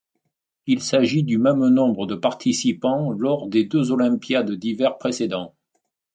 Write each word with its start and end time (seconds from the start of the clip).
Il 0.65 0.81
s'agit 0.81 1.21
du 1.21 1.37
même 1.37 1.67
nombre 1.67 2.07
de 2.07 2.15
participants 2.15 3.11
lors 3.11 3.45
des 3.45 3.65
deux 3.65 3.91
olympiades 3.91 4.49
d'hiver 4.53 4.97
précédents. 4.97 5.53